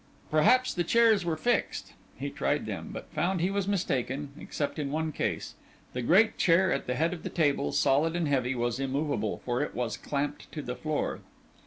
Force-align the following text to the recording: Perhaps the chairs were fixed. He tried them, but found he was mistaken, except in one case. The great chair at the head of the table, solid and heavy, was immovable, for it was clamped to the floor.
Perhaps 0.31 0.73
the 0.73 0.83
chairs 0.83 1.23
were 1.23 1.37
fixed. 1.37 1.93
He 2.17 2.31
tried 2.31 2.65
them, 2.65 2.89
but 2.91 3.11
found 3.11 3.39
he 3.39 3.51
was 3.51 3.67
mistaken, 3.67 4.31
except 4.39 4.79
in 4.79 4.89
one 4.89 5.11
case. 5.11 5.53
The 5.93 6.01
great 6.01 6.39
chair 6.39 6.73
at 6.73 6.87
the 6.87 6.95
head 6.95 7.13
of 7.13 7.21
the 7.21 7.29
table, 7.29 7.71
solid 7.71 8.15
and 8.15 8.27
heavy, 8.27 8.55
was 8.55 8.79
immovable, 8.79 9.43
for 9.45 9.61
it 9.61 9.75
was 9.75 9.97
clamped 9.97 10.51
to 10.53 10.63
the 10.63 10.75
floor. 10.75 11.19